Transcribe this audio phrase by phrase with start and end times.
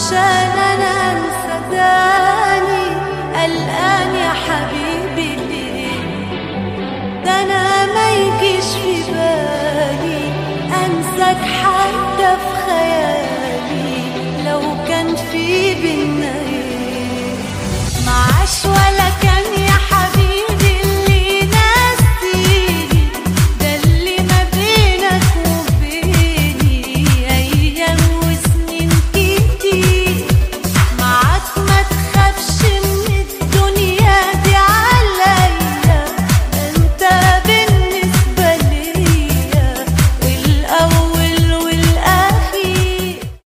[0.00, 2.84] عشان أنا انسى تاني
[3.34, 6.00] قلقان يا حبيبي ليه
[7.24, 10.32] ده أنا ما يجيش في بالي.
[10.86, 11.79] أنساك حبيبي